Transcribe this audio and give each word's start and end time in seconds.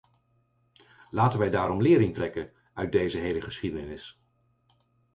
Laten 1.11 1.39
wij 1.39 1.49
daarom 1.49 1.81
lering 1.81 2.13
trekken 2.13 2.51
uit 2.73 2.91
deze 2.91 3.17
hele 3.17 3.41
geschiedenis. 3.41 4.21